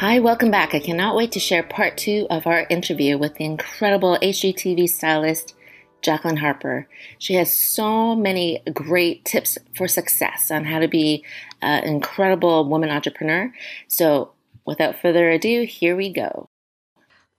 [0.00, 0.74] Hi, welcome back.
[0.74, 5.54] I cannot wait to share part two of our interview with the incredible HGTV stylist
[6.00, 6.88] Jacqueline Harper.
[7.18, 11.22] She has so many great tips for success on how to be
[11.60, 13.52] an incredible woman entrepreneur.
[13.88, 14.32] So,
[14.64, 16.48] without further ado, here we go.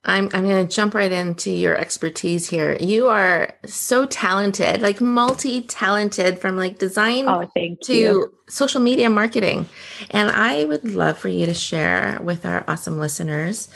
[0.04, 2.76] I'm I'm going to jump right into your expertise here.
[2.80, 8.34] You are so talented, like multi-talented from like design oh, to you.
[8.48, 9.68] social media marketing.
[10.10, 13.68] And I would love for you to share with our awesome listeners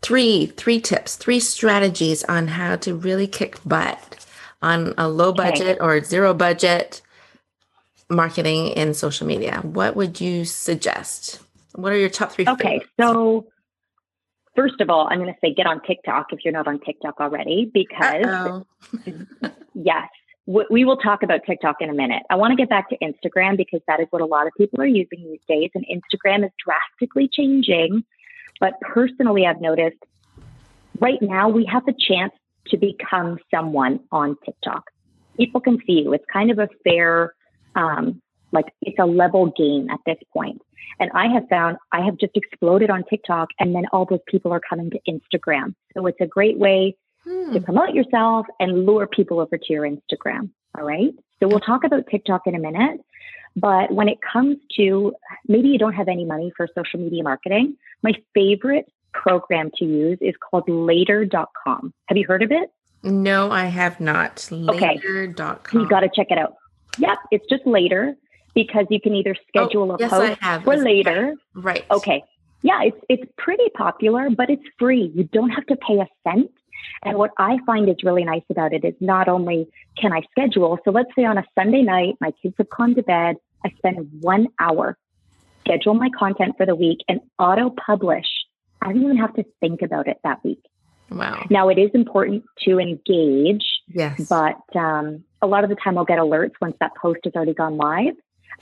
[0.00, 4.26] three three tips, three strategies on how to really kick butt
[4.62, 5.80] on a low budget okay.
[5.80, 7.02] or zero budget
[8.08, 9.60] marketing in social media.
[9.62, 11.40] What would you suggest?
[11.74, 12.46] What are your top three?
[12.48, 12.90] Okay, favorites?
[12.98, 13.46] so
[14.60, 17.18] First of all, I'm going to say get on TikTok if you're not on TikTok
[17.18, 18.62] already, because
[19.74, 20.08] yes,
[20.44, 22.24] we will talk about TikTok in a minute.
[22.28, 24.78] I want to get back to Instagram because that is what a lot of people
[24.82, 28.04] are using these days, and Instagram is drastically changing.
[28.60, 29.96] But personally, I've noticed
[30.98, 32.34] right now we have the chance
[32.66, 34.90] to become someone on TikTok.
[35.38, 36.12] People can see you.
[36.12, 37.32] It's kind of a fair,
[37.76, 38.20] um,
[38.52, 40.60] like it's a level game at this point.
[40.98, 44.52] And I have found I have just exploded on TikTok and then all those people
[44.52, 45.74] are coming to Instagram.
[45.94, 47.52] So it's a great way hmm.
[47.52, 50.50] to promote yourself and lure people over to your Instagram.
[50.76, 51.12] All right.
[51.40, 53.00] So we'll talk about TikTok in a minute.
[53.56, 55.12] But when it comes to
[55.48, 60.18] maybe you don't have any money for social media marketing, my favorite program to use
[60.20, 61.92] is called later.com.
[62.06, 62.70] Have you heard of it?
[63.02, 64.46] No, I have not.
[64.50, 64.76] Later.com.
[64.76, 65.00] Okay.
[65.72, 66.56] You got to check it out.
[66.98, 67.18] Yep.
[67.32, 68.14] It's just later
[68.54, 71.34] because you can either schedule oh, a yes, post for later.
[71.54, 71.84] Right.
[71.90, 72.24] Okay.
[72.62, 75.10] Yeah, it's it's pretty popular, but it's free.
[75.14, 76.50] You don't have to pay a cent.
[77.02, 80.78] And what I find is really nice about it is not only can I schedule,
[80.84, 84.08] so let's say on a Sunday night, my kids have gone to bed, I spend
[84.20, 84.96] one hour,
[85.60, 88.26] schedule my content for the week, and auto publish.
[88.82, 90.62] I don't even have to think about it that week.
[91.10, 91.46] Wow.
[91.50, 93.64] Now it is important to engage.
[93.88, 94.28] Yes.
[94.28, 97.54] But um, a lot of the time I'll get alerts once that post has already
[97.54, 98.14] gone live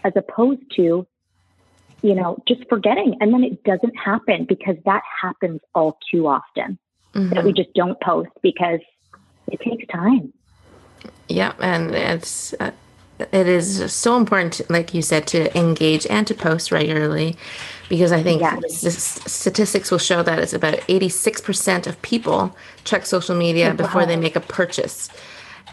[0.04, 1.06] as opposed to,
[2.02, 3.16] you know, just forgetting.
[3.20, 6.78] And then it doesn't happen because that happens all too often
[7.14, 7.34] mm-hmm.
[7.34, 8.80] that we just don't post because
[9.50, 10.32] it takes time.
[11.28, 11.52] Yeah.
[11.60, 12.72] And it's, uh,
[13.18, 17.36] it is so important, like you said, to engage and to post regularly
[17.88, 19.22] because I think yes.
[19.30, 22.54] statistics will show that it's about 86% of people
[22.84, 25.08] check social media before they make a purchase.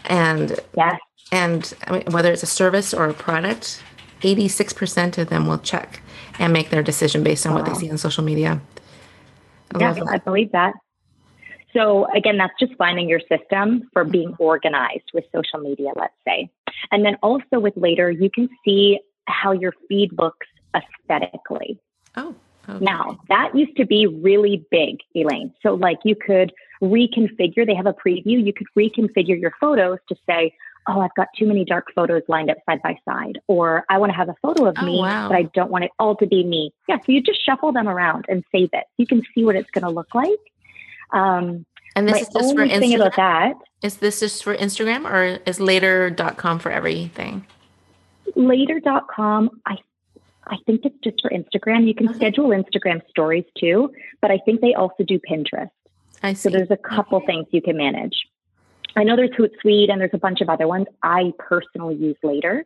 [0.06, 0.98] And yes.
[1.30, 3.82] and I mean, whether it's a service or a product,
[4.20, 6.00] 86% of them will check
[6.38, 7.60] and make their decision based on wow.
[7.60, 8.60] what they see on social media.
[9.74, 10.74] I yeah, I believe that.
[11.72, 16.48] So again, that's just finding your system for being organized with social media, let's say.
[16.90, 21.78] And then also with later, you can see how your feed looks aesthetically.
[22.16, 22.34] Oh.
[22.68, 22.84] Okay.
[22.84, 25.54] Now, that used to be really big, Elaine.
[25.62, 30.16] So, like, you could reconfigure, they have a preview, you could reconfigure your photos to
[30.28, 30.52] say,
[30.88, 34.10] oh, I've got too many dark photos lined up side by side, or I want
[34.10, 35.28] to have a photo of oh, me, wow.
[35.28, 36.72] but I don't want it all to be me.
[36.88, 38.84] Yeah, so you just shuffle them around and save it.
[38.96, 40.30] You can see what it's going to look like.
[41.12, 42.78] Um, and this is just for Instagram.
[42.80, 47.46] Thing about that is this just for Instagram or is later.com for everything?
[48.34, 49.76] Later.com, I
[50.48, 51.86] I think it's just for Instagram.
[51.86, 52.16] You can okay.
[52.16, 55.70] schedule Instagram stories too, but I think they also do Pinterest.
[56.22, 56.42] I see.
[56.42, 57.26] So there's a couple okay.
[57.26, 58.14] things you can manage.
[58.96, 60.86] I know there's Hootsuite and there's a bunch of other ones.
[61.02, 62.64] I personally use later.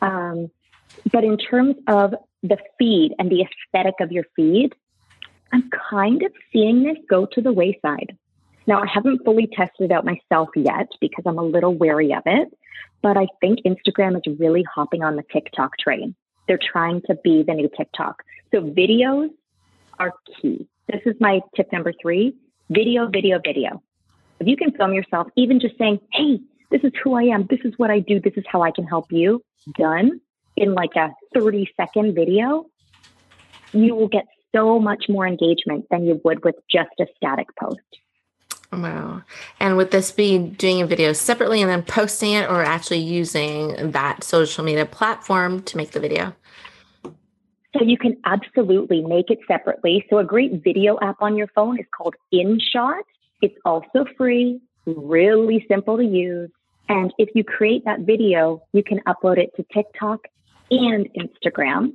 [0.00, 0.50] Um,
[1.12, 4.74] but in terms of the feed and the aesthetic of your feed,
[5.52, 8.16] I'm kind of seeing this go to the wayside.
[8.66, 12.22] Now, I haven't fully tested it out myself yet because I'm a little wary of
[12.26, 12.48] it,
[13.02, 16.14] but I think Instagram is really hopping on the TikTok train.
[16.46, 18.22] They're trying to be the new TikTok.
[18.52, 19.30] So videos
[19.98, 20.68] are key.
[20.86, 22.34] This is my tip number three
[22.70, 23.82] video, video, video.
[24.40, 26.40] If you can film yourself, even just saying, hey,
[26.70, 28.84] this is who I am, this is what I do, this is how I can
[28.84, 29.42] help you,
[29.76, 30.20] done
[30.56, 32.66] in like a 30 second video,
[33.72, 37.80] you will get so much more engagement than you would with just a static post.
[38.72, 39.22] Wow.
[39.60, 43.92] And would this be doing a video separately and then posting it or actually using
[43.92, 46.34] that social media platform to make the video?
[47.76, 50.04] So you can absolutely make it separately.
[50.10, 53.02] So a great video app on your phone is called InShot.
[53.40, 54.60] It's also free.
[54.86, 56.50] really simple to use.
[56.88, 60.20] And if you create that video, you can upload it to TikTok
[60.70, 61.94] and Instagram.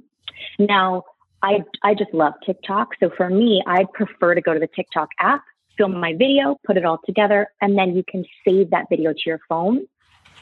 [0.60, 1.04] Now,
[1.42, 2.90] I, I just love TikTok.
[3.00, 5.44] So for me, I'd prefer to go to the TikTok app,
[5.78, 9.22] film my video, put it all together, and then you can save that video to
[9.26, 9.88] your phone.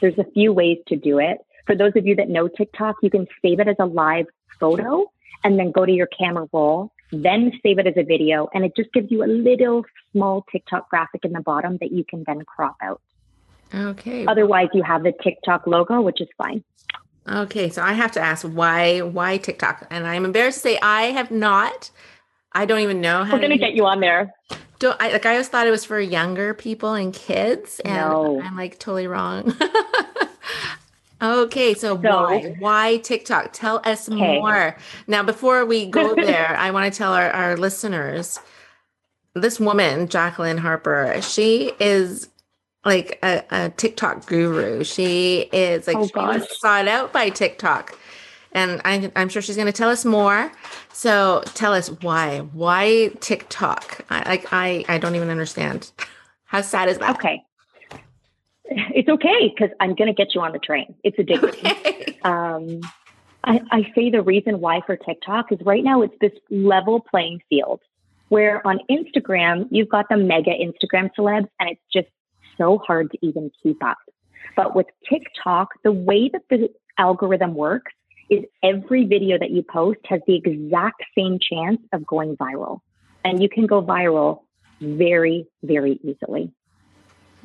[0.00, 1.38] There's a few ways to do it.
[1.66, 4.26] For those of you that know TikTok, you can save it as a live
[4.60, 5.06] photo
[5.44, 8.48] and then go to your camera roll, then save it as a video.
[8.54, 12.04] And it just gives you a little small TikTok graphic in the bottom that you
[12.04, 13.00] can then crop out.
[13.74, 14.26] Okay.
[14.26, 16.64] Otherwise, you have the TikTok logo, which is fine.
[17.28, 19.86] Okay, so I have to ask why why TikTok?
[19.90, 21.90] And I'm embarrassed to say I have not.
[22.52, 23.34] I don't even know how.
[23.34, 24.34] We're gonna get you on there.
[24.80, 25.24] Don't I like?
[25.24, 28.42] I always thought it was for younger people and kids, and no.
[28.42, 29.56] I'm like totally wrong.
[31.22, 33.52] okay, so, so, why why TikTok?
[33.52, 34.38] Tell us okay.
[34.38, 34.76] more.
[35.06, 38.38] Now, before we go there, I want to tell our, our listeners
[39.34, 42.28] this woman, Jacqueline Harper, she is
[42.84, 44.84] like a, a TikTok guru.
[44.84, 47.98] She is like oh, she was sought out by TikTok.
[48.54, 50.52] And I, I'm sure she's going to tell us more.
[50.92, 52.40] So tell us why?
[52.52, 54.04] Why TikTok?
[54.10, 55.90] I, like I, I don't even understand.
[56.44, 57.16] How sad is that?
[57.16, 57.42] Okay,
[58.94, 60.94] it's okay because I'm going to get you on the train.
[61.02, 61.52] It's addictive.
[61.72, 62.18] Okay.
[62.24, 62.80] Um,
[63.44, 67.40] I, I say the reason why for TikTok is right now it's this level playing
[67.48, 67.80] field
[68.28, 72.06] where on Instagram you've got the mega Instagram celebs and it's just
[72.56, 73.98] so hard to even keep up.
[74.54, 77.92] But with TikTok, the way that the algorithm works
[78.30, 82.80] is every video that you post has the exact same chance of going viral.
[83.24, 84.42] And you can go viral
[84.80, 86.52] very, very easily.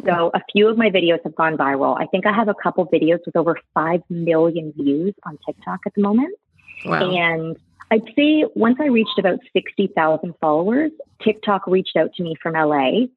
[0.06, 2.00] So a few of my videos have gone viral.
[2.00, 5.94] I think I have a couple videos with over 5 million views on TikTok at
[5.96, 6.38] the moment.
[6.86, 7.10] Wow.
[7.10, 7.58] And
[7.90, 10.92] I'd say once I reached about 60,000 followers,
[11.24, 13.08] TikTok reached out to me from LA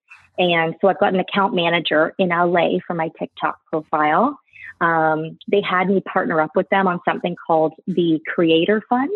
[0.41, 4.39] and so I've got an account manager in LA for my TikTok profile.
[4.81, 9.11] Um, they had me partner up with them on something called the Creator Fund.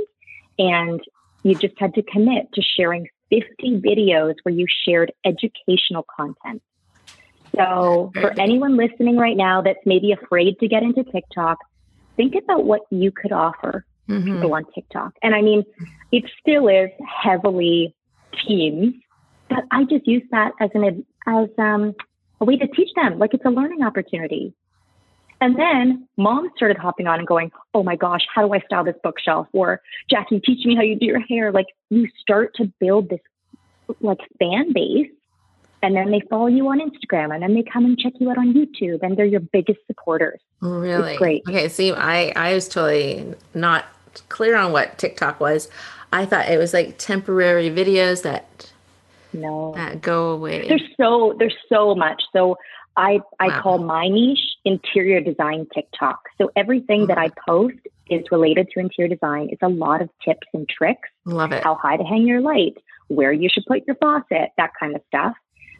[0.58, 1.00] And
[1.42, 6.62] you just had to commit to sharing 50 videos where you shared educational content.
[7.56, 11.58] So for anyone listening right now that's maybe afraid to get into TikTok,
[12.16, 14.34] think about what you could offer mm-hmm.
[14.34, 15.14] people on TikTok.
[15.22, 15.64] And I mean,
[16.12, 16.90] it still is
[17.22, 17.94] heavily
[18.46, 18.94] teens
[19.48, 21.94] but I just use that as an as um,
[22.40, 24.52] a way to teach them, like it's a learning opportunity.
[25.40, 28.84] And then mom started hopping on and going, Oh my gosh, how do I style
[28.84, 29.46] this bookshelf?
[29.52, 29.80] Or
[30.10, 31.52] Jackie, teach me how you do your hair.
[31.52, 33.20] Like you start to build this
[34.00, 35.10] like fan base
[35.84, 38.38] and then they follow you on Instagram and then they come and check you out
[38.38, 40.40] on YouTube and they're your biggest supporters.
[40.60, 41.12] Really?
[41.12, 41.42] It's great.
[41.46, 41.68] Okay.
[41.68, 43.84] See, I, I was totally not
[44.30, 45.68] clear on what TikTok was.
[46.10, 48.72] I thought it was like temporary videos that
[49.34, 52.56] no that go away there's so there's so much so
[52.96, 53.60] i i wow.
[53.60, 57.08] call my niche interior design tiktok so everything mm-hmm.
[57.08, 57.74] that i post
[58.08, 61.74] is related to interior design it's a lot of tips and tricks love it how
[61.74, 62.74] high to hang your light
[63.08, 65.34] where you should put your faucet that kind of stuff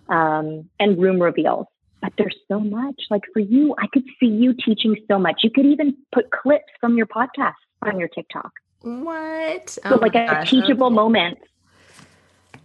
[0.09, 1.67] um, and room reveals
[2.01, 5.51] but there's so much like for you i could see you teaching so much you
[5.51, 8.51] could even put clips from your podcast on your tiktok
[8.83, 10.95] what so oh like a gosh, teachable okay.
[10.95, 11.39] moment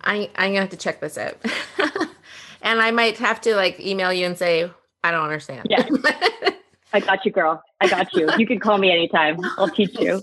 [0.03, 1.37] I I'm gonna have to check this out,
[2.61, 4.69] and I might have to like email you and say
[5.03, 5.67] I don't understand.
[5.69, 5.87] Yeah,
[6.93, 7.61] I got you, girl.
[7.81, 8.29] I got you.
[8.37, 9.39] You can call me anytime.
[9.57, 10.21] I'll teach you.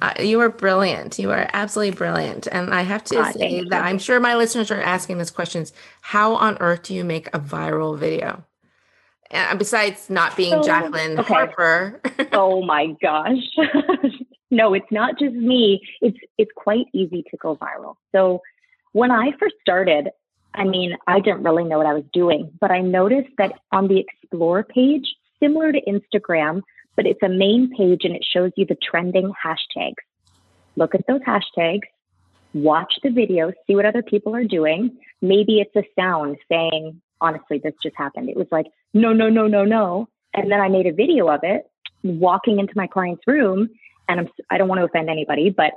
[0.00, 1.18] Uh, you are brilliant.
[1.18, 2.46] You are absolutely brilliant.
[2.46, 5.72] And I have to uh, say that I'm sure my listeners are asking this questions.
[6.00, 8.44] How on earth do you make a viral video?
[9.30, 11.34] And besides not being so, Jacqueline okay.
[11.34, 12.00] Harper.
[12.32, 13.42] oh my gosh.
[14.50, 15.82] no, it's not just me.
[16.00, 17.96] It's it's quite easy to go viral.
[18.12, 18.40] So
[18.92, 20.10] when I first started,
[20.54, 23.88] I mean, I didn't really know what I was doing, but I noticed that on
[23.88, 25.04] the explore page,
[25.40, 26.62] similar to Instagram,
[26.96, 29.94] but it's a main page and it shows you the trending hashtags.
[30.76, 31.82] Look at those hashtags,
[32.52, 34.96] watch the video, see what other people are doing.
[35.22, 38.28] Maybe it's a sound saying, honestly, this just happened.
[38.28, 40.08] It was like, no, no, no, no, no.
[40.34, 41.70] And then I made a video of it
[42.02, 43.68] walking into my client's room.
[44.08, 45.72] And I'm, I don't want to offend anybody, but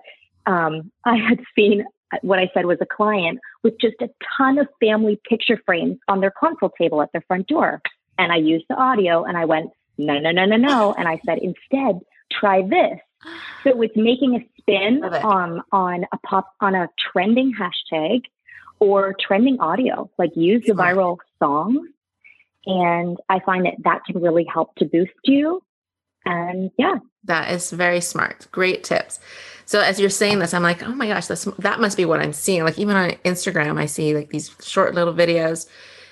[0.46, 1.86] um, I had seen
[2.22, 6.22] what I said was a client with just a ton of family picture frames on
[6.22, 7.82] their console table at their front door.
[8.18, 10.94] And I used the audio and I went, no, no, no, no, no.
[10.94, 12.00] And I said, instead,
[12.32, 13.00] try this.
[13.64, 18.22] So it's making a spin um, on a pop on a trending hashtag
[18.80, 21.88] or trending audio, like use the viral song.
[22.66, 25.64] And I find that that can really help to boost you.
[26.26, 26.96] And yeah.
[27.24, 28.48] That is very smart.
[28.52, 29.20] Great tips.
[29.66, 32.20] So as you're saying this, I'm like, oh my gosh, that's that must be what
[32.20, 32.64] I'm seeing.
[32.64, 35.68] Like even on Instagram, I see like these short little videos.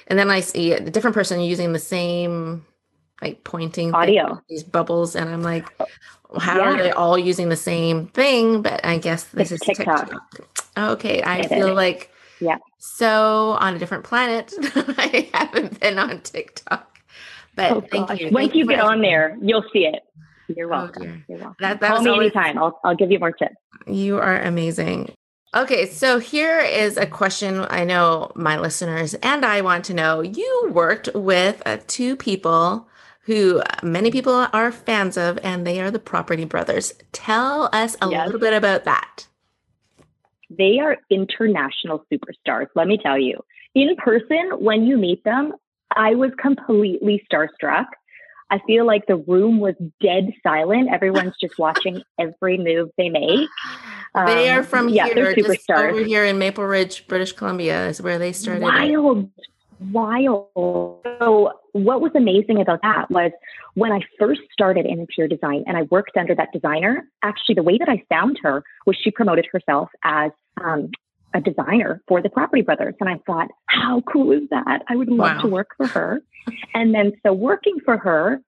[0.08, 2.66] and then I see a different person using the same
[3.22, 5.68] like pointing audio these bubbles and i'm like
[6.40, 6.64] how yeah.
[6.64, 10.48] are they all using the same thing but i guess this it's is tiktok, TikTok.
[10.78, 11.76] okay i it feel is.
[11.76, 14.54] like yeah so on a different planet
[14.98, 17.00] i haven't been on tiktok
[17.56, 18.20] but oh, thank gosh.
[18.20, 20.04] you once thank you, get on there you'll see it
[20.48, 21.04] you're oh, welcome.
[21.04, 21.56] Oh, You're welcome.
[21.60, 22.58] That, that Call me always, anytime.
[22.58, 23.56] I'll, I'll give you more tips.
[23.88, 25.14] You are amazing.
[25.56, 30.22] Okay, so here is a question I know my listeners and I want to know.
[30.22, 32.88] You worked with uh, two people
[33.26, 36.94] who many people are fans of, and they are the Property Brothers.
[37.12, 38.26] Tell us a yes.
[38.26, 39.28] little bit about that.
[40.50, 43.40] They are international superstars, let me tell you.
[43.74, 45.54] In person, when you meet them,
[45.96, 47.86] I was completely starstruck.
[48.52, 50.90] I feel like the room was dead silent.
[50.94, 53.50] Everyone's just watching every move they make.
[54.14, 55.92] Um, they are um, from yeah, here, they're superstars.
[55.92, 58.62] over here in Maple Ridge, British Columbia, is where they started.
[58.62, 59.30] Wild,
[59.92, 60.48] wild.
[61.20, 63.32] So, what was amazing about that was
[63.74, 67.64] when I first started in interior design and I worked under that designer, actually, the
[67.64, 70.32] way that I found her was she promoted herself as
[70.64, 70.90] um,
[71.34, 72.96] a designer for the Property Brothers.
[73.02, 74.84] And I thought, how cool is that?
[74.88, 75.42] I would love wow.
[75.42, 76.22] to work for her.
[76.74, 78.40] and then, so working for her,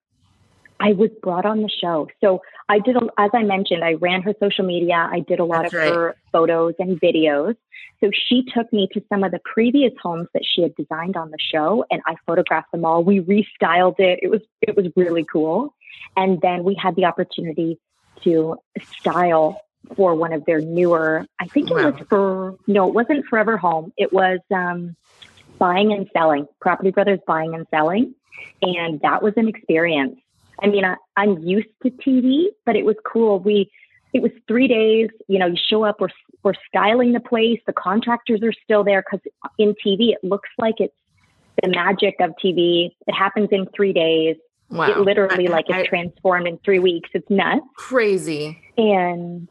[0.80, 2.08] I was brought on the show.
[2.20, 5.08] So I did, as I mentioned, I ran her social media.
[5.10, 5.92] I did a lot That's of right.
[5.92, 7.56] her photos and videos.
[8.00, 11.30] So she took me to some of the previous homes that she had designed on
[11.30, 13.02] the show, and I photographed them all.
[13.02, 14.20] We restyled it.
[14.22, 15.74] It was it was really cool.
[16.16, 17.78] And then we had the opportunity
[18.22, 18.56] to
[18.98, 19.62] style
[19.96, 21.26] for one of their newer.
[21.40, 21.90] I think it wow.
[21.90, 23.92] was for no, it wasn't Forever Home.
[23.96, 24.94] It was um,
[25.58, 26.46] buying and selling.
[26.60, 28.14] Property Brothers buying and selling,
[28.62, 30.20] and that was an experience
[30.62, 33.38] I mean, I, I'm used to TV, but it was cool.
[33.40, 33.70] We,
[34.12, 35.08] it was three days.
[35.28, 36.08] You know, you show up, we're,
[36.42, 37.60] we're styling the place.
[37.66, 39.26] The contractors are still there because
[39.58, 40.94] in TV, it looks like it's
[41.62, 42.90] the magic of TV.
[43.06, 44.36] It happens in three days.
[44.70, 44.90] Wow.
[44.90, 47.08] It literally I, like it's transformed in three weeks.
[47.14, 47.64] It's nuts.
[47.76, 48.60] Crazy.
[48.76, 49.48] And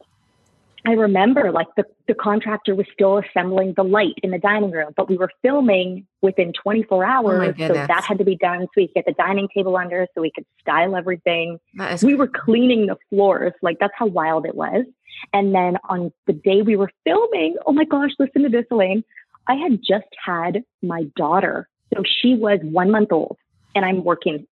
[0.88, 4.94] I remember like the, the contractor was still assembling the light in the dining room,
[4.96, 7.54] but we were filming within 24 hours.
[7.60, 10.06] Oh so that had to be done so we could get the dining table under
[10.14, 11.60] so we could style everything.
[12.06, 13.52] we were cleaning the floors.
[13.60, 14.86] Like that's how wild it was.
[15.34, 19.04] And then on the day we were filming, oh my gosh, listen to this, Elaine.
[19.46, 21.68] I had just had my daughter.
[21.94, 23.36] So she was one month old
[23.74, 24.46] and I'm working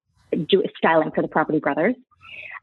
[0.51, 1.95] do, styling for the Property Brothers.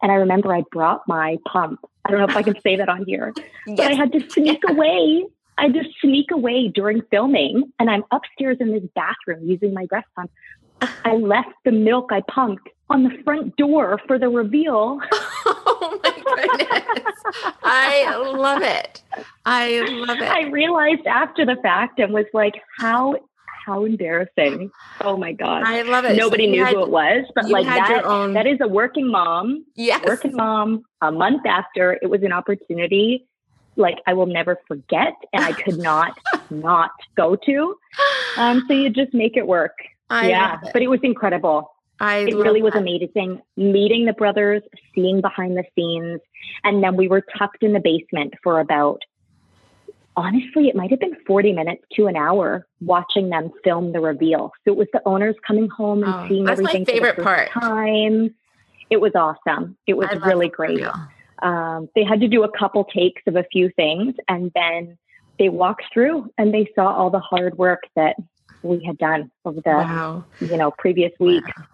[0.04, 1.80] And I remember I brought my pump.
[2.06, 3.34] I don't know if I can say that on here,
[3.66, 3.78] yes.
[3.78, 5.24] but I had to sneak away.
[5.58, 9.86] I had to sneak away during filming, and I'm upstairs in this bathroom using my
[9.86, 10.30] breast pump.
[11.06, 15.00] I left the milk I pumped on the front door for the reveal.
[15.86, 17.14] Oh my goodness.
[17.64, 19.02] I love it.
[19.46, 20.30] I love it.
[20.30, 23.16] I realized after the fact and was like, how
[23.66, 24.72] how embarrassing.
[25.02, 25.64] Oh my God.
[25.66, 26.18] I love it.
[26.18, 28.34] Nobody so knew had, who it was, but like that, own...
[28.34, 29.66] that is a working mom.
[29.76, 30.04] Yes.
[30.06, 33.28] Working mom a month after it was an opportunity
[33.76, 36.18] like I will never forget and I could not
[36.50, 37.76] not go to.
[38.38, 39.74] Um, so you just make it work.
[40.10, 40.60] I yeah.
[40.64, 40.70] It.
[40.74, 41.72] But it was incredible.
[42.00, 42.80] I it really was that.
[42.80, 44.62] amazing meeting the brothers,
[44.94, 46.20] seeing behind the scenes.
[46.64, 49.02] And then we were tucked in the basement for about
[50.16, 54.52] honestly, it might have been 40 minutes to an hour watching them film the reveal.
[54.66, 56.84] So it was the owners coming home and oh, seeing everything.
[56.84, 57.52] That's my favorite part.
[57.52, 58.34] Time.
[58.90, 59.76] It was awesome.
[59.88, 60.84] It was really great.
[61.42, 64.98] Um, they had to do a couple takes of a few things and then
[65.40, 68.16] they walked through and they saw all the hard work that
[68.62, 70.24] we had done over the wow.
[70.40, 71.44] you know previous week.
[71.58, 71.66] Wow.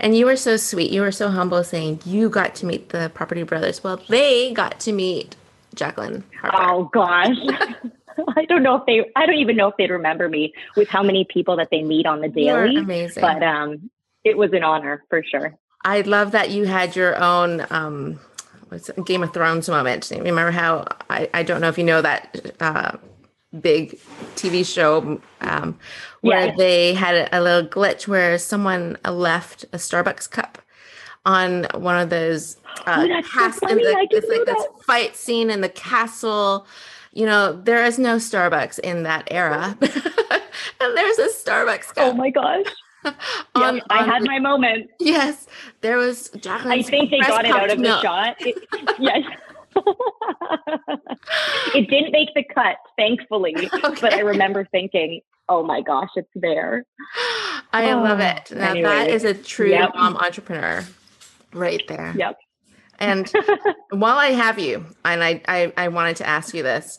[0.00, 0.90] And you were so sweet.
[0.90, 3.84] You were so humble saying you got to meet the property brothers.
[3.84, 5.36] Well, they got to meet
[5.74, 6.24] Jacqueline.
[6.40, 6.56] Harper.
[6.60, 7.36] Oh gosh.
[8.36, 11.02] I don't know if they I don't even know if they'd remember me with how
[11.02, 12.76] many people that they meet on the daily.
[12.76, 13.20] amazing.
[13.20, 13.90] But um
[14.24, 15.58] it was an honor for sure.
[15.84, 18.20] I love that you had your own um
[18.68, 20.10] what's it, Game of Thrones moment.
[20.10, 22.96] Remember how I, I don't know if you know that uh,
[23.60, 23.98] big
[24.34, 25.78] TV show um,
[26.20, 26.54] where yeah.
[26.56, 30.60] they had a, a little glitch where someone left a Starbucks cup
[31.24, 35.60] on one of those uh, oh, cast so the, it's like this fight scene in
[35.60, 36.66] the castle.
[37.12, 39.76] You know, there is no Starbucks in that era.
[39.80, 41.92] and there's a Starbucks.
[41.96, 42.66] Oh my gosh.
[43.54, 44.90] on, yep, I had my moment.
[44.98, 45.46] Yes,
[45.80, 46.78] there was Jacqueline.
[46.78, 48.02] I think they got it out of milk.
[48.02, 48.36] the shot.
[48.40, 48.56] It,
[48.98, 49.22] yes.
[51.74, 53.54] it didn't make the cut, thankfully.
[53.72, 54.00] Okay.
[54.00, 56.84] But I remember thinking, oh my gosh, it's there.
[57.72, 58.52] I oh, love it.
[58.52, 59.94] Now, that is a true yep.
[59.94, 60.84] mom entrepreneur
[61.52, 62.14] right there.
[62.16, 62.38] Yep.
[62.98, 63.30] And
[63.90, 66.98] while I have you, and I, I, I wanted to ask you this,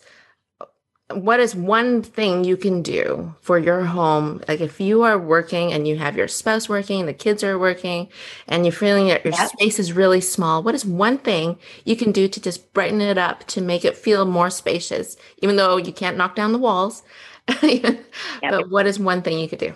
[1.11, 4.41] what is one thing you can do for your home?
[4.47, 8.09] Like if you are working and you have your spouse working, the kids are working,
[8.47, 9.49] and you're feeling that your yep.
[9.51, 13.19] space is really small, what is one thing you can do to just brighten it
[13.19, 17.03] up to make it feel more spacious, even though you can't knock down the walls?
[17.61, 18.03] yep.
[18.41, 19.75] But what is one thing you could do?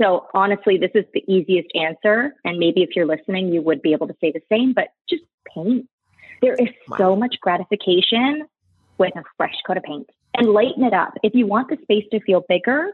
[0.00, 2.34] So honestly, this is the easiest answer.
[2.44, 5.24] And maybe if you're listening, you would be able to say the same, but just
[5.54, 5.88] paint.
[6.40, 6.98] There is wow.
[6.98, 8.46] so much gratification
[8.98, 11.14] with a fresh coat of paint and lighten it up.
[11.22, 12.92] If you want the space to feel bigger,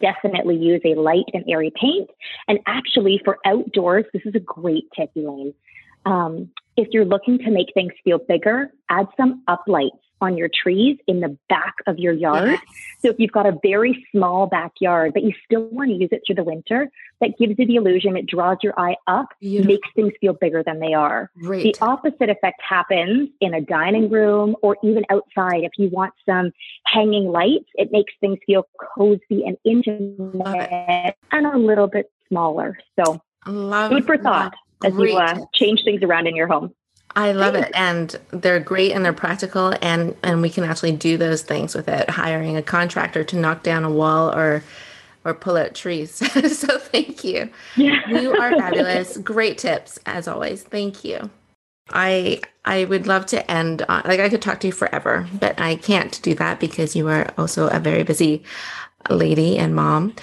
[0.00, 2.10] definitely use a light and airy paint.
[2.48, 5.54] And actually, for outdoors, this is a great tip, Elaine.
[6.04, 10.98] Um, if you're looking to make things feel bigger, add some uplights on your trees
[11.06, 12.50] in the back of your yard.
[12.50, 12.62] Yes.
[13.02, 16.22] So if you've got a very small backyard, but you still want to use it
[16.26, 19.72] through the winter, that gives you the illusion, it draws your eye up, Beautiful.
[19.72, 21.30] makes things feel bigger than they are.
[21.40, 21.62] Great.
[21.62, 25.64] The opposite effect happens in a dining room or even outside.
[25.64, 26.52] If you want some
[26.86, 32.78] hanging lights, it makes things feel cozy and intimate and a little bit smaller.
[32.98, 34.54] So Love food for thought
[34.84, 36.74] as you uh, change things around in your home.
[37.16, 37.72] I love it.
[37.74, 42.10] And they're great and they're practical and and we can actually do those things without
[42.10, 44.62] hiring a contractor to knock down a wall or
[45.24, 46.14] or pull out trees.
[46.58, 47.50] so thank you.
[47.74, 48.06] Yeah.
[48.08, 49.16] You are fabulous.
[49.16, 50.62] Great tips as always.
[50.62, 51.30] Thank you.
[51.90, 55.58] I I would love to end on like I could talk to you forever, but
[55.58, 58.44] I can't do that because you are also a very busy
[59.08, 60.14] lady and mom.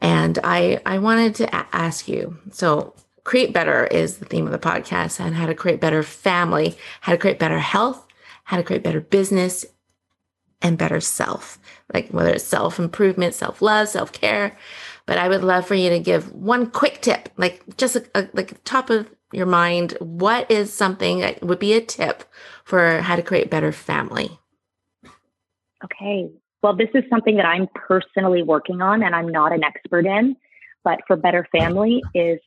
[0.00, 2.38] And I I wanted to a- ask you.
[2.52, 2.94] So
[3.28, 7.12] create better is the theme of the podcast and how to create better family, how
[7.12, 8.06] to create better health,
[8.44, 9.66] how to create better business
[10.62, 11.58] and better self,
[11.92, 14.56] like whether it's self improvement, self love, self care.
[15.04, 18.28] But I would love for you to give one quick tip, like just a, a,
[18.32, 19.92] like top of your mind.
[20.00, 22.24] What is something that would be a tip
[22.64, 24.38] for how to create better family?
[25.84, 26.30] Okay.
[26.62, 30.34] Well, this is something that I'm personally working on and I'm not an expert in,
[30.82, 32.40] but for better family is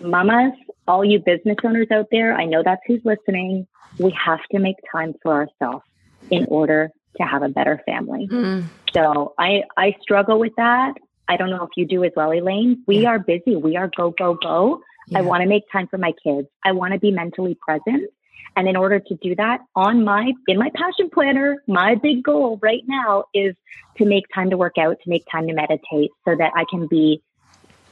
[0.00, 0.52] mamas,
[0.86, 3.66] all you business owners out there, I know that's who's listening.
[3.98, 5.84] We have to make time for ourselves
[6.30, 8.28] in order to have a better family.
[8.30, 8.64] Mm.
[8.92, 10.94] So I I struggle with that.
[11.28, 12.82] I don't know if you do as well, Elaine.
[12.86, 13.10] We yeah.
[13.10, 13.56] are busy.
[13.56, 14.80] We are go go go.
[15.08, 15.18] Yeah.
[15.18, 16.48] I want to make time for my kids.
[16.64, 18.10] I want to be mentally present.
[18.56, 22.58] And in order to do that, on my in my passion planner, my big goal
[22.62, 23.54] right now is
[23.98, 26.86] to make time to work out, to make time to meditate so that I can
[26.86, 27.22] be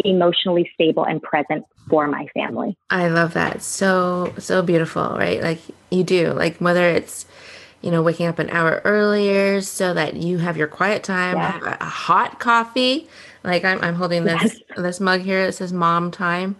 [0.04, 2.76] emotionally stable and present for my family.
[2.90, 3.62] I love that.
[3.62, 5.42] So, so beautiful, right?
[5.42, 7.26] Like you do, like whether it's,
[7.80, 11.62] you know, waking up an hour earlier so that you have your quiet time, have
[11.80, 13.08] a, hot coffee.
[13.42, 14.60] Like I'm, I'm holding this, yes.
[14.76, 16.56] this mug here that says mom time.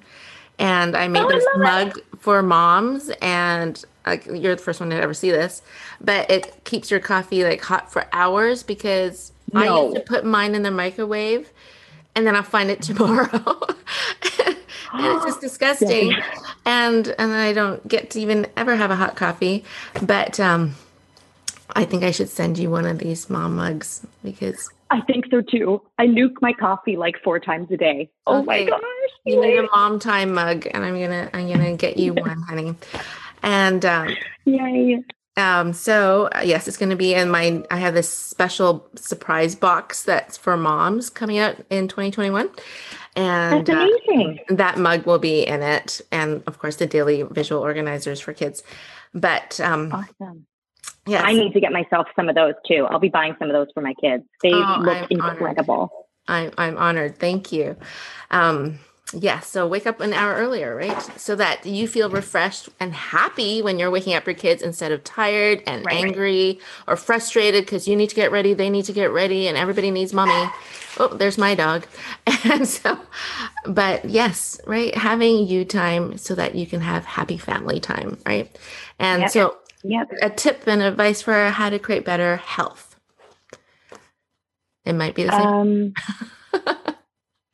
[0.58, 2.04] And I made oh, this I mug it.
[2.18, 5.62] for moms and like you're the first one to ever see this,
[6.00, 9.60] but it keeps your coffee like hot for hours because no.
[9.60, 11.50] I used to put mine in the microwave
[12.14, 13.31] and then I'll find it tomorrow.
[14.92, 16.14] and it's just disgusting.
[16.64, 19.64] And and I don't get to even ever have a hot coffee.
[20.03, 20.75] But um
[21.75, 25.40] I think I should send you one of these mom mugs because I think so
[25.40, 25.81] too.
[25.98, 28.11] I nuke my coffee like four times a day.
[28.27, 28.46] Oh okay.
[28.46, 28.81] my gosh.
[29.25, 32.75] You need a mom time mug and I'm gonna I'm gonna get you one, honey.
[33.42, 34.09] And um
[34.44, 35.03] Yay.
[35.36, 39.54] Um, so uh, yes, it's going to be in my, I have this special surprise
[39.54, 42.50] box that's for moms coming out in 2021.
[43.16, 44.40] And that's uh, amazing.
[44.50, 46.00] Uh, that mug will be in it.
[46.10, 48.62] And of course the daily visual organizers for kids.
[49.14, 50.46] But, um, awesome.
[51.06, 52.86] Yeah, I need to get myself some of those too.
[52.88, 54.22] I'll be buying some of those for my kids.
[54.40, 55.90] They oh, look I'm incredible.
[56.28, 56.54] Honored.
[56.58, 57.18] I'm, I'm honored.
[57.18, 57.76] Thank you.
[58.30, 58.78] Um,
[59.12, 61.01] yeah, so wake up an hour earlier, right?
[61.18, 65.05] So that you feel refreshed and happy when you're waking up your kids instead of
[65.05, 66.61] tired and right, angry right.
[66.88, 69.90] or frustrated because you need to get ready, they need to get ready, and everybody
[69.90, 70.51] needs mommy.
[70.98, 71.87] Oh, there's my dog.
[72.44, 72.98] And so,
[73.64, 74.94] but yes, right?
[74.94, 78.55] Having you time so that you can have happy family time, right?
[78.98, 79.31] And yep.
[79.31, 80.12] so, yep.
[80.20, 82.92] a tip and advice for how to create better health.
[84.85, 85.94] It might be the same.
[86.53, 86.85] Um,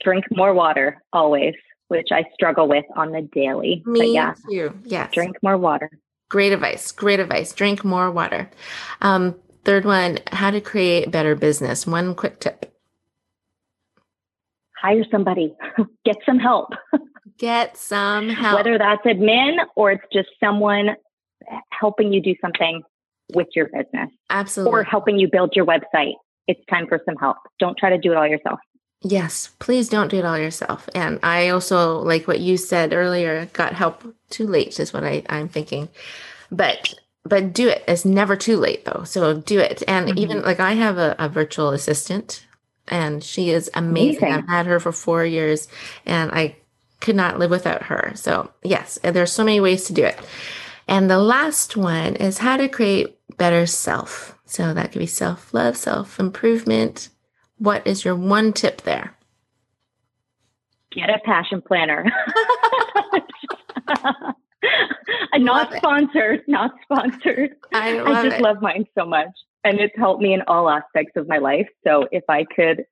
[0.02, 1.54] drink more water always,
[1.88, 3.82] which I struggle with on the daily.
[3.87, 4.78] Me but yeah, too.
[4.84, 5.12] Yes.
[5.12, 5.90] Drink more water.
[6.28, 6.92] Great advice.
[6.92, 7.52] Great advice.
[7.52, 8.50] Drink more water.
[9.00, 9.34] Um,
[9.64, 11.87] third one, how to create better business.
[11.87, 12.74] One quick tip.
[14.80, 15.54] Hire somebody.
[16.04, 16.72] Get some help.
[17.38, 18.56] Get some help.
[18.56, 20.96] Whether that's admin or it's just someone
[21.70, 22.82] helping you do something
[23.34, 24.11] with your business.
[24.30, 24.72] Absolutely.
[24.72, 26.14] Or helping you build your website.
[26.46, 27.37] It's time for some help.
[27.58, 28.58] Don't try to do it all yourself.
[29.02, 30.88] Yes, please don't do it all yourself.
[30.94, 35.22] And I also, like what you said earlier, got help too late, is what I,
[35.28, 35.88] I'm thinking.
[36.50, 37.84] But but do it.
[37.87, 39.04] It's never too late though.
[39.04, 39.82] So do it.
[39.87, 40.18] And mm-hmm.
[40.18, 42.46] even like I have a, a, virtual assistant
[42.87, 44.22] and she is amazing.
[44.22, 44.32] amazing.
[44.32, 45.68] I've had her for four years
[46.06, 46.56] and I
[47.00, 48.12] could not live without her.
[48.14, 50.18] So yes, and there's so many ways to do it.
[50.87, 54.38] And the last one is how to create better self.
[54.46, 57.11] So that could be self love, self improvement.
[57.59, 59.14] What is your one tip there?
[60.92, 62.05] Get a passion planner.
[65.38, 67.57] not sponsored, not sponsored.
[67.73, 68.42] I, I just it.
[68.42, 69.31] love mine so much.
[69.64, 71.68] And it's helped me in all aspects of my life.
[71.87, 72.85] So if I could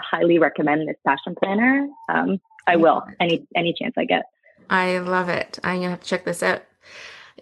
[0.00, 4.24] highly recommend this passion planner, um, I will any any chance I get.
[4.70, 5.58] I love it.
[5.62, 6.62] I'm gonna have to check this out.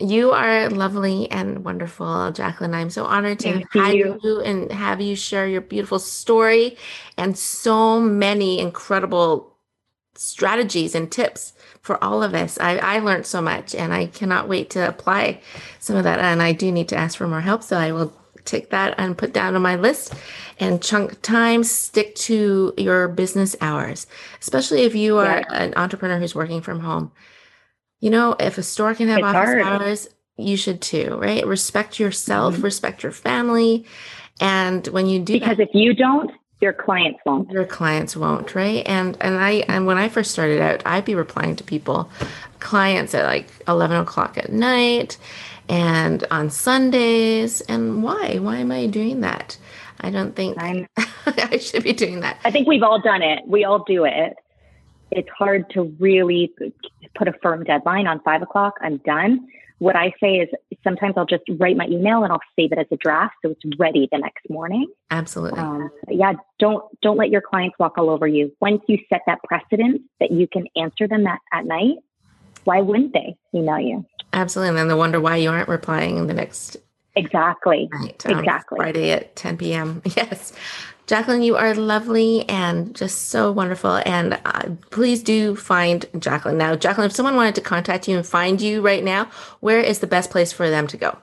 [0.01, 2.75] You are lovely and wonderful, Jacqueline.
[2.75, 4.19] I'm so honored to Thank have you.
[4.23, 6.77] you and have you share your beautiful story
[7.17, 9.55] and so many incredible
[10.17, 12.59] strategies and tips for all of us.
[12.59, 15.41] I, I learned so much and I cannot wait to apply
[15.79, 16.19] some of that.
[16.19, 17.63] And I do need to ask for more help.
[17.63, 18.13] So I will
[18.45, 20.15] take that and put down on my list
[20.59, 24.07] and chunk time, stick to your business hours,
[24.41, 25.53] especially if you are yeah.
[25.53, 27.13] an entrepreneur who's working from home.
[28.05, 29.63] You know, if a store can have it's office hard.
[29.63, 31.47] hours, you should too, right?
[31.47, 32.65] Respect yourself, mm-hmm.
[32.65, 33.87] respect your family.
[34.43, 38.55] And when you do because that, if you don't, your clients won't your clients won't
[38.55, 42.09] right and and i and when i first started out i'd be replying to people
[42.61, 45.19] clients at like 11 o'clock at night
[45.69, 49.59] and on sundays and why why am i doing that
[50.01, 50.57] i don't think
[51.27, 54.35] i should be doing that i think we've all done it we all do it
[55.11, 56.53] it's hard to really
[57.15, 59.47] put a firm deadline on five o'clock i'm done
[59.79, 60.49] what I say is
[60.83, 63.79] sometimes I'll just write my email and I'll save it as a draft so it's
[63.79, 64.87] ready the next morning.
[65.11, 65.59] Absolutely.
[65.59, 68.53] Um, yeah, don't don't let your clients walk all over you.
[68.61, 71.97] Once you set that precedent that you can answer them at, at night,
[72.65, 74.07] why wouldn't they email you?
[74.33, 76.77] Absolutely, and then they wonder why you aren't replying in the next
[77.17, 77.89] Exactly.
[77.93, 78.77] Right, um, exactly.
[78.77, 80.03] Friday at 10 p.m.
[80.17, 80.53] Yes.
[81.07, 84.01] Jacqueline, you are lovely and just so wonderful.
[84.07, 86.57] And uh, please do find Jacqueline.
[86.57, 89.99] Now, Jacqueline, if someone wanted to contact you and find you right now, where is
[89.99, 91.19] the best place for them to go?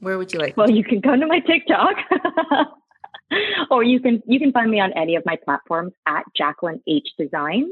[0.00, 0.56] Where would you like?
[0.56, 1.96] Well, you can come to my TikTok.
[3.70, 7.08] or you can you can find me on any of my platforms at Jacqueline H
[7.18, 7.68] Design.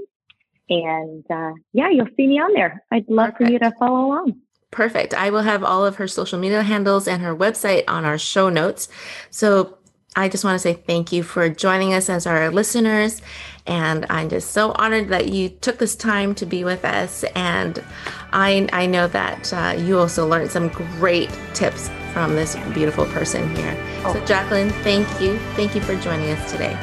[0.68, 2.82] And uh, yeah, you'll see me on there.
[2.90, 3.46] I'd love Perfect.
[3.46, 4.40] for you to follow along.
[4.72, 5.14] Perfect.
[5.14, 8.48] I will have all of her social media handles and her website on our show
[8.50, 8.88] notes.
[9.30, 9.75] So
[10.16, 13.20] I just want to say thank you for joining us as our listeners.
[13.66, 17.22] And I'm just so honored that you took this time to be with us.
[17.34, 17.84] And
[18.32, 23.54] I, I know that uh, you also learned some great tips from this beautiful person
[23.56, 23.76] here.
[24.04, 24.14] Oh.
[24.14, 25.38] So, Jacqueline, thank you.
[25.54, 26.74] Thank you for joining us today.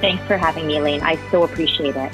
[0.00, 1.02] Thanks for having me, Elaine.
[1.02, 2.12] I so appreciate it.